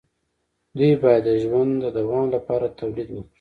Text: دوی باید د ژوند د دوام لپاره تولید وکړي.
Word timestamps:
دوی 0.77 0.93
باید 1.03 1.23
د 1.27 1.29
ژوند 1.43 1.71
د 1.83 1.85
دوام 1.97 2.25
لپاره 2.35 2.75
تولید 2.79 3.07
وکړي. 3.11 3.21